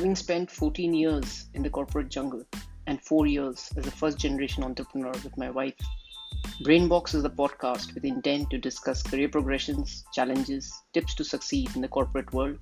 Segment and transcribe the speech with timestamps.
[0.00, 2.42] Having spent 14 years in the corporate jungle
[2.86, 5.74] and 4 years as a first generation entrepreneur with my wife,
[6.64, 11.82] Brainbox is a podcast with intent to discuss career progressions, challenges, tips to succeed in
[11.82, 12.56] the corporate world,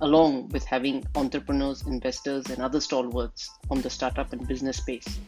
[0.00, 5.18] along with having entrepreneurs, investors, and other stalwarts from the startup and business space.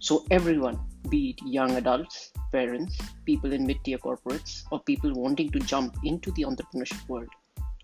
[0.00, 5.52] So, everyone, be it young adults, parents, people in mid tier corporates, or people wanting
[5.52, 7.30] to jump into the entrepreneurship world,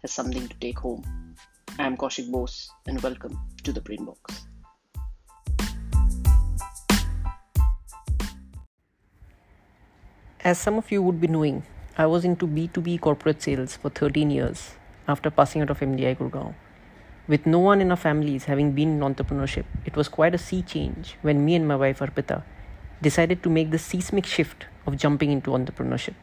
[0.02, 1.04] has something to take home.
[1.78, 4.46] I am Kaushik Bose, and welcome to the Brainbox.
[10.42, 11.64] As some of you would be knowing,
[11.98, 14.70] I was into B2B corporate sales for 13 years
[15.06, 16.54] after passing out of MDI Gurgaon.
[17.28, 20.62] With no one in our families having been in entrepreneurship, it was quite a sea
[20.62, 22.42] change when me and my wife Arpita
[23.02, 26.14] decided to make the seismic shift of jumping into entrepreneurship.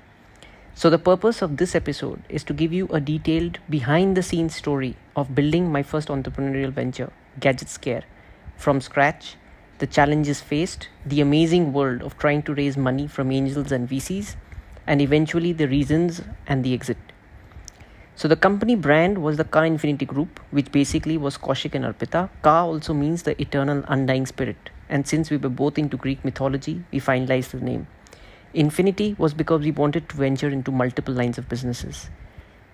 [0.76, 4.56] So, the purpose of this episode is to give you a detailed behind the scenes
[4.56, 8.04] story of building my first entrepreneurial venture, Gadget Scare,
[8.58, 9.36] from scratch,
[9.78, 14.36] the challenges faced, the amazing world of trying to raise money from angels and VCs,
[14.88, 16.98] and eventually the reasons and the exit.
[18.16, 22.30] So, the company brand was the Ka Infinity Group, which basically was Kaushik and Arpita.
[22.42, 26.84] Ka also means the eternal undying spirit, and since we were both into Greek mythology,
[26.92, 27.86] we finalized the name.
[28.54, 32.12] Infinity was because we wanted to venture into multiple lines of businesses.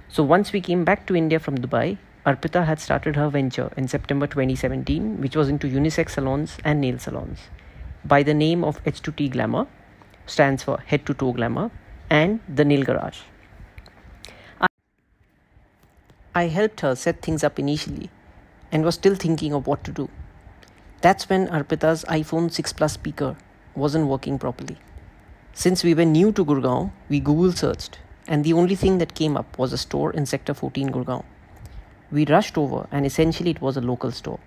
[0.10, 3.88] So once we came back to India from Dubai, Arpita had started her venture in
[3.88, 7.40] September 2017, which was into unisex salons and nail salons,
[8.04, 9.68] by the name of H2T Glamour,
[10.26, 11.72] stands for Head to Toe Glamour,
[12.10, 13.20] and the Nail Garage.
[16.36, 18.10] I helped her set things up initially
[18.72, 20.10] and was still thinking of what to do.
[21.02, 23.38] That's when Arpita's iPhone 6 Plus speaker
[23.76, 24.78] wasn't working properly.
[25.60, 29.36] Since we were new to Gurgaon, we Google searched, and the only thing that came
[29.36, 31.26] up was a store in Sector 14 Gurgaon.
[32.14, 34.40] We rushed over, and essentially it was a local store.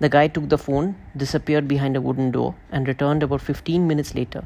[0.00, 4.16] The guy took the phone, disappeared behind a wooden door, and returned about 15 minutes
[4.16, 4.42] later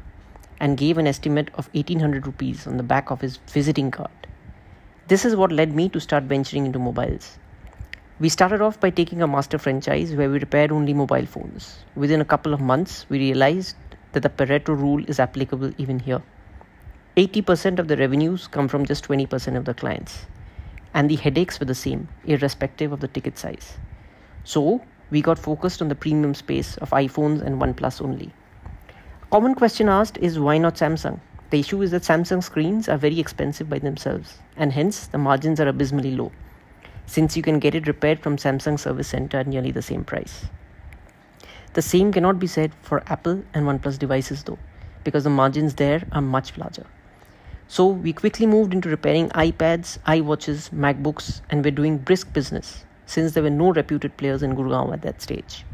[0.59, 4.27] and gave an estimate of 1800 rupees on the back of his visiting card.
[5.07, 7.39] This is what led me to start venturing into mobiles.
[8.19, 11.79] We started off by taking a master franchise where we repaired only mobile phones.
[11.95, 13.75] Within a couple of months, we realized
[14.11, 16.21] that the Pareto rule is applicable even here.
[17.17, 20.25] 80% of the revenues come from just 20% of the clients.
[20.93, 23.77] And the headaches were the same, irrespective of the ticket size.
[24.43, 28.31] So, we got focused on the premium space of iPhones and OnePlus only.
[29.31, 31.19] Common question asked is why not Samsung?
[31.49, 35.59] The issue is that Samsung screens are very expensive by themselves, and hence the margins
[35.59, 36.31] are abysmally low,
[37.05, 40.45] since you can get it repaired from Samsung Service Center at nearly the same price.
[41.77, 44.57] The same cannot be said for Apple and OnePlus devices though,
[45.03, 46.87] because the margins there are much larger.
[47.67, 53.33] So we quickly moved into repairing iPads, iWatches, MacBooks, and we're doing brisk business since
[53.33, 55.67] there were no reputed players in Gurgaon at that stage.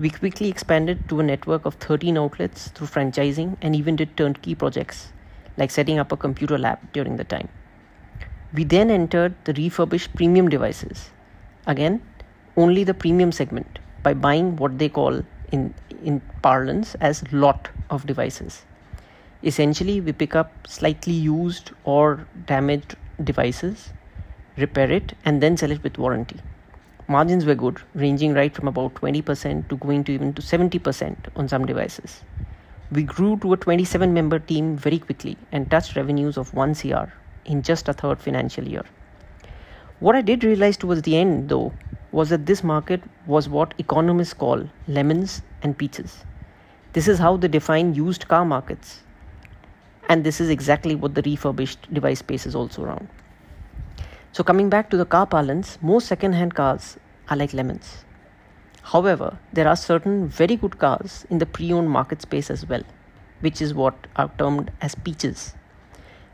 [0.00, 4.56] We quickly expanded to a network of 13 outlets through franchising and even did turnkey
[4.56, 5.12] projects
[5.56, 7.48] like setting up a computer lab during the time.
[8.52, 11.10] We then entered the refurbished premium devices.
[11.64, 12.02] Again,
[12.56, 15.22] only the premium segment by buying what they call
[15.52, 18.64] in, in parlance as lot of devices.
[19.42, 23.90] Essentially, we pick up slightly used or damaged devices,
[24.56, 26.40] repair it, and then sell it with warranty.
[27.06, 31.48] Margins were good, ranging right from about 20% to going to even to 70% on
[31.48, 32.22] some devices.
[32.90, 37.12] We grew to a 27 member team very quickly and touched revenues of 1 CR
[37.44, 38.84] in just a third financial year.
[40.00, 41.72] What I did realize towards the end, though,
[42.12, 46.24] was that this market was what economists call lemons and peaches.
[46.92, 49.02] This is how they define used car markets.
[50.08, 53.08] And this is exactly what the refurbished device space is also around.
[54.32, 56.96] So, coming back to the car parlance, most second hand cars
[57.28, 58.04] are like lemons.
[58.82, 62.82] However, there are certain very good cars in the pre owned market space as well,
[63.40, 65.54] which is what are termed as peaches.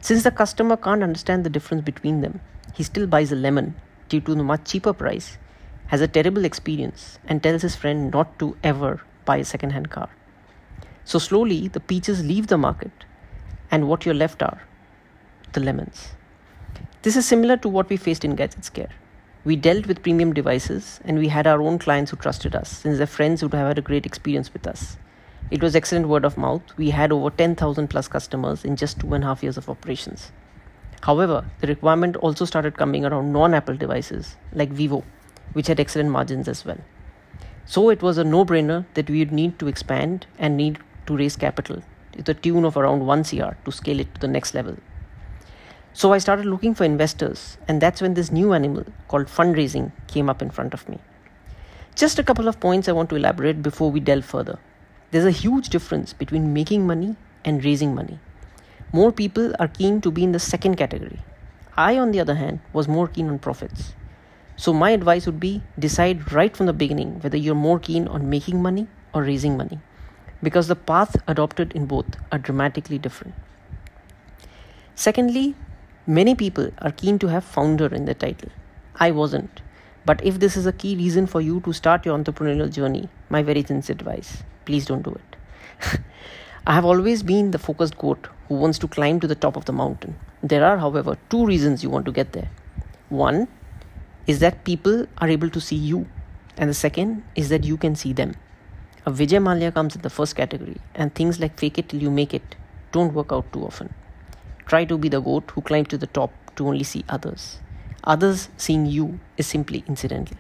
[0.01, 2.41] Since the customer can't understand the difference between them,
[2.75, 3.75] he still buys a lemon
[4.09, 5.39] due to the much cheaper price,
[5.89, 9.91] has a terrible experience, and tells his friend not to ever buy a second hand
[9.91, 10.09] car.
[11.05, 13.05] So slowly, the peaches leave the market,
[13.71, 14.63] and what you're left are
[15.53, 16.13] the lemons.
[17.03, 18.91] This is similar to what we faced in Gadget Scare.
[19.45, 22.97] We dealt with premium devices and we had our own clients who trusted us since
[22.97, 24.97] their friends would have had a great experience with us.
[25.51, 26.63] It was excellent word of mouth.
[26.79, 30.33] We had over 10,000 plus customers in just two and a half years of operations.
[31.03, 35.05] However, the requirement also started coming around non Apple devices like Vivo,
[35.53, 36.79] which had excellent margins as well.
[37.67, 41.17] So it was a no brainer that we would need to expand and need to
[41.17, 41.83] raise capital
[42.13, 44.77] to the tune of around 1 CR to scale it to the next level.
[45.93, 50.29] So I started looking for investors, and that's when this new animal called fundraising came
[50.29, 50.99] up in front of me.
[51.95, 54.59] Just a couple of points I want to elaborate before we delve further.
[55.13, 57.15] There's a huge difference between making money
[57.45, 58.19] and raising money.
[58.93, 61.21] More people are keen to be in the second category.
[61.77, 63.95] I, on the other hand, was more keen on profits.
[64.57, 68.31] So, my advice would be decide right from the beginning whether you're more keen on
[68.31, 69.81] making money or raising money,
[70.43, 73.35] because the path adopted in both are dramatically different.
[74.95, 75.55] Secondly,
[76.07, 78.51] many people are keen to have founder in the title.
[78.97, 79.61] I wasn't.
[80.07, 83.43] But if this is a key reason for you to start your entrepreneurial journey, my
[83.43, 86.01] very sincere advice please don't do it.
[86.67, 89.65] I have always been the focused goat who wants to climb to the top of
[89.67, 90.17] the mountain.
[90.43, 92.51] There are, however, two reasons you want to get there.
[93.09, 93.49] One
[94.27, 96.07] is that people are able to see you,
[96.57, 98.35] and the second is that you can see them.
[99.07, 102.11] A Vijay Mallya comes in the first category, and things like fake it till you
[102.11, 102.57] make it
[102.93, 103.93] don't work out too often.
[104.67, 107.59] Try to be the goat who climbed to the top to only see others.
[108.05, 110.37] Others seeing you is simply incidental.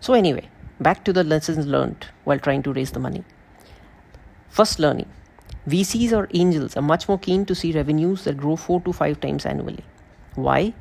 [0.00, 0.48] So, anyway,
[0.80, 3.24] back to the lessons learned while trying to raise the money.
[4.48, 5.10] First, learning
[5.68, 9.20] VCs or angels are much more keen to see revenues that grow 4 to 5
[9.20, 9.84] times annually.
[10.34, 10.72] Why?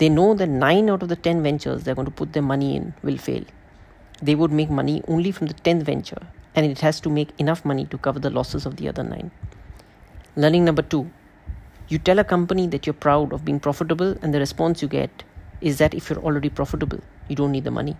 [0.00, 2.74] They know that 9 out of the 10 ventures they're going to put their money
[2.74, 3.44] in will fail.
[4.22, 6.22] They would make money only from the 10th venture,
[6.54, 9.30] and it has to make enough money to cover the losses of the other 9.
[10.36, 11.10] Learning number 2
[11.88, 15.22] You tell a company that you're proud of being profitable, and the response you get
[15.60, 17.96] is that if you're already profitable, you don't need the money.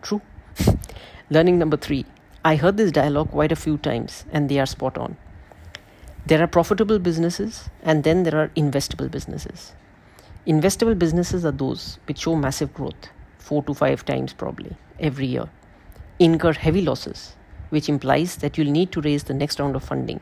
[0.00, 0.22] True.
[1.38, 2.06] Learning number 3
[2.46, 5.18] I heard this dialogue quite a few times, and they are spot on.
[6.24, 9.74] There are profitable businesses, and then there are investable businesses.
[10.46, 13.08] Investable businesses are those which show massive growth,
[13.38, 15.48] four to five times probably, every year,
[16.18, 17.34] incur heavy losses,
[17.70, 20.20] which implies that you'll need to raise the next round of funding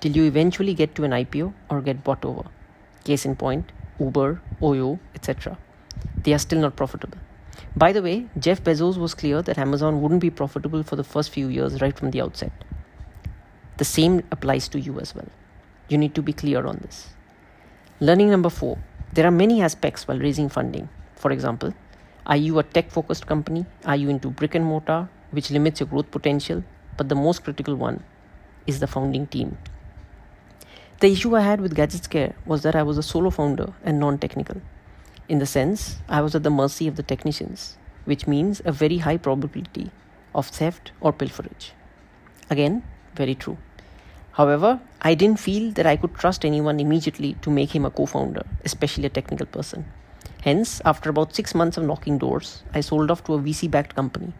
[0.00, 2.42] till you eventually get to an IPO or get bought over.
[3.04, 5.56] Case in point, Uber, Oyo, etc.
[6.22, 7.16] They are still not profitable.
[7.74, 11.30] By the way, Jeff Bezos was clear that Amazon wouldn't be profitable for the first
[11.30, 12.52] few years right from the outset.
[13.78, 15.28] The same applies to you as well.
[15.88, 17.14] You need to be clear on this.
[17.98, 18.76] Learning number four
[19.14, 20.88] there are many aspects while raising funding.
[21.14, 21.72] For example,
[22.26, 23.64] are you a tech focused company?
[23.84, 26.64] Are you into brick and mortar, which limits your growth potential?
[26.96, 28.02] But the most critical one
[28.66, 29.56] is the founding team.
[30.98, 34.18] The issue I had with GadgetScare was that I was a solo founder and non
[34.18, 34.60] technical.
[35.28, 38.98] In the sense, I was at the mercy of the technicians, which means a very
[38.98, 39.92] high probability
[40.34, 41.70] of theft or pilferage.
[42.50, 42.82] Again,
[43.14, 43.58] very true.
[44.32, 48.06] However, I didn't feel that I could trust anyone immediately to make him a co
[48.06, 49.84] founder, especially a technical person.
[50.40, 53.94] Hence, after about six months of knocking doors, I sold off to a VC backed
[53.94, 54.32] company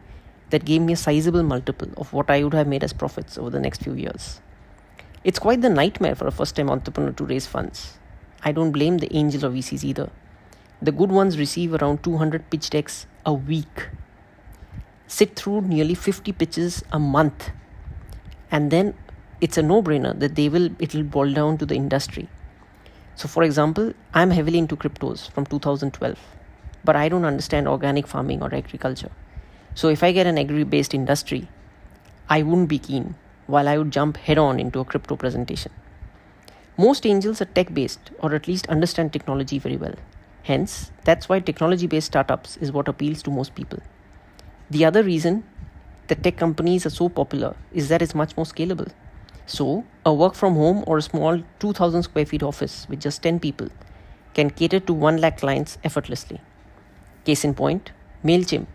[0.49, 3.51] that gave me a sizable multiple of what I would have made as profits over
[3.51, 4.41] the next few years.
[5.23, 7.99] It's quite the nightmare for a first time entrepreneur to raise funds.
[8.43, 10.11] I don't blame the angel or VCs either.
[10.81, 13.89] The good ones receive around 200 pitch decks a week,
[15.07, 17.51] sit through nearly 50 pitches a month,
[18.51, 18.95] and then
[19.41, 22.29] it's a no-brainer that they will it will boil down to the industry.
[23.17, 26.19] So for example i'm heavily into cryptos from 2012
[26.85, 29.11] but i don't understand organic farming or agriculture.
[29.75, 31.49] So if i get an agri based industry
[32.29, 33.15] i wouldn't be keen
[33.47, 35.73] while i would jump head on into a crypto presentation.
[36.77, 39.95] Most angels are tech based or at least understand technology very well.
[40.43, 43.81] Hence that's why technology based startups is what appeals to most people.
[44.71, 45.45] The other reason
[46.09, 48.91] that tech companies are so popular is that it's much more scalable
[49.47, 53.41] so, a work from home or a small 2000 square feet office with just 10
[53.41, 53.69] people
[54.33, 56.41] can cater to 1 lakh clients effortlessly.
[57.25, 57.93] Case in point,
[58.25, 58.67] MailChimp,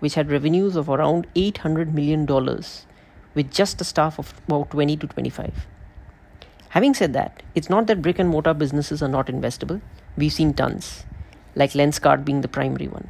[0.00, 2.26] which had revenues of around $800 million
[3.34, 5.66] with just a staff of about 20 to 25.
[6.70, 9.80] Having said that, it's not that brick and mortar businesses are not investable.
[10.16, 11.04] We've seen tons,
[11.54, 13.08] like Lenskart being the primary one.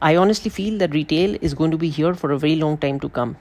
[0.00, 2.98] I honestly feel that retail is going to be here for a very long time
[3.00, 3.36] to come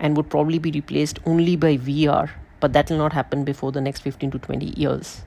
[0.00, 3.80] and would probably be replaced only by VR, but that will not happen before the
[3.80, 5.22] next 15 to 20 years.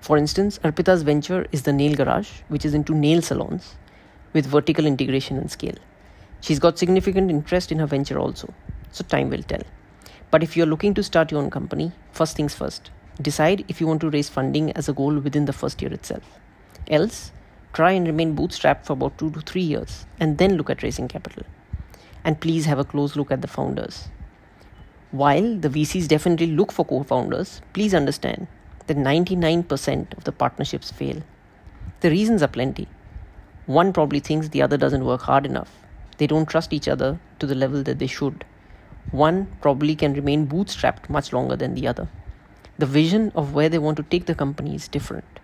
[0.00, 3.76] For instance, Arpita's venture is the Nail Garage, which is into nail salons
[4.32, 5.76] with vertical integration and scale.
[6.40, 8.52] She's got significant interest in her venture also,
[8.90, 9.62] so time will tell.
[10.30, 13.86] But if you're looking to start your own company, first things first, decide if you
[13.86, 16.24] want to raise funding as a goal within the first year itself.
[16.88, 17.30] Else,
[17.72, 21.06] try and remain bootstrapped for about two to three years and then look at raising
[21.06, 21.44] capital
[22.24, 24.08] and please have a close look at the founders.
[25.10, 28.46] While the VCs definitely look for co founders, please understand
[28.86, 31.22] that 99% of the partnerships fail.
[32.00, 32.88] The reasons are plenty.
[33.66, 35.70] One probably thinks the other doesn't work hard enough.
[36.18, 38.44] They don't trust each other to the level that they should.
[39.10, 42.08] One probably can remain bootstrapped much longer than the other.
[42.78, 45.40] The vision of where they want to take the company is different.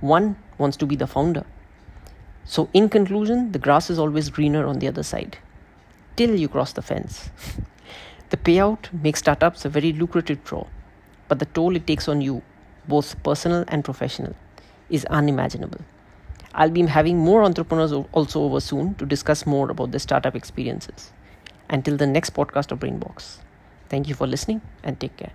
[0.00, 1.44] One wants to be the founder.
[2.44, 5.38] So, in conclusion, the grass is always greener on the other side
[6.16, 7.30] till you cross the fence.
[8.30, 10.66] the payout makes startups a very lucrative draw,
[11.28, 12.42] but the toll it takes on you,
[12.88, 14.34] both personal and professional,
[14.90, 15.80] is unimaginable.
[16.54, 21.12] I'll be having more entrepreneurs also over soon to discuss more about their startup experiences.
[21.68, 23.38] Until the next podcast of Brainbox.
[23.88, 25.32] Thank you for listening and take care.